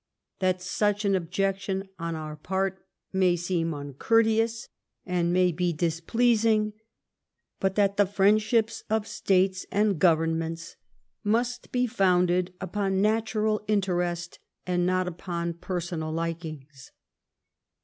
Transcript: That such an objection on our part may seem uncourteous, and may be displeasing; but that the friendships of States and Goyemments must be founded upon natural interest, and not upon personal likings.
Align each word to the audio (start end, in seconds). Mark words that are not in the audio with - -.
That 0.39 0.63
such 0.63 1.05
an 1.05 1.13
objection 1.13 1.87
on 1.99 2.15
our 2.15 2.35
part 2.35 2.87
may 3.13 3.35
seem 3.35 3.71
uncourteous, 3.71 4.67
and 5.05 5.31
may 5.31 5.51
be 5.51 5.71
displeasing; 5.73 6.73
but 7.59 7.75
that 7.75 7.97
the 7.97 8.07
friendships 8.07 8.83
of 8.89 9.05
States 9.05 9.63
and 9.71 9.99
Goyemments 9.99 10.75
must 11.23 11.71
be 11.71 11.85
founded 11.85 12.51
upon 12.59 12.99
natural 12.99 13.61
interest, 13.67 14.39
and 14.65 14.87
not 14.87 15.07
upon 15.07 15.53
personal 15.53 16.11
likings. 16.11 16.91